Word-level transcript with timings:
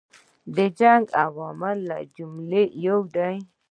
جنګ 0.79 1.03
عواملو 1.23 1.85
له 1.89 1.97
جملې 2.15 2.63
یو 2.85 2.99
دی. 3.15 3.35